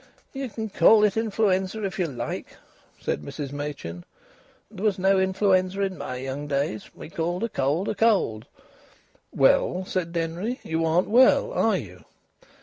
[0.33, 2.57] "Ye can call it influenza if ye like,"
[2.99, 4.03] said Mrs Machin.
[4.71, 6.89] "There was no influenza in my young days.
[6.95, 8.47] We called a cold a cold."
[9.31, 12.03] "Well," said Denry, "you aren't well, are you?"